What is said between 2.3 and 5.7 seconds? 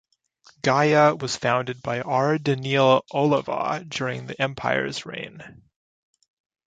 Daneel Olivaw during the Empire's reign.